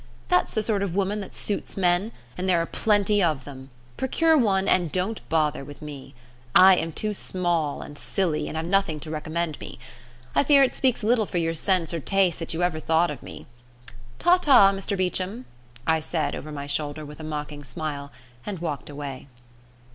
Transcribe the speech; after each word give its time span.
That's 0.29 0.51
the 0.51 0.63
sort 0.63 0.81
of 0.81 0.95
woman 0.95 1.19
that 1.19 1.35
suits 1.35 1.77
men, 1.77 2.11
and 2.35 2.49
there 2.49 2.59
are 2.59 2.65
plenty 2.65 3.21
of 3.21 3.43
them; 3.45 3.69
procure 3.97 4.35
one, 4.35 4.67
and 4.67 4.91
don't 4.91 5.21
bother 5.29 5.63
with 5.63 5.79
me. 5.79 6.15
I 6.55 6.75
am 6.75 6.91
too 6.91 7.13
small 7.13 7.83
and 7.83 7.95
silly, 7.99 8.47
and 8.47 8.57
have 8.57 8.65
nothing 8.65 8.99
to 9.01 9.11
recommend 9.11 9.59
me. 9.59 9.77
I 10.33 10.43
fear 10.43 10.63
it 10.63 10.73
speaks 10.73 11.03
little 11.03 11.27
for 11.27 11.37
your 11.37 11.53
sense 11.53 11.93
or 11.93 11.99
taste 11.99 12.39
that 12.39 12.51
you 12.51 12.63
ever 12.63 12.79
thought 12.79 13.11
of 13.11 13.21
me. 13.21 13.45
Ta 14.17 14.37
ta, 14.39 14.73
Mr 14.73 14.97
Beecham," 14.97 15.45
I 15.85 15.99
said 15.99 16.33
over 16.33 16.51
my 16.51 16.65
shoulder 16.65 17.05
with 17.05 17.19
a 17.19 17.23
mocking 17.23 17.63
smile, 17.63 18.11
and 18.43 18.57
walked 18.57 18.89
away. 18.89 19.27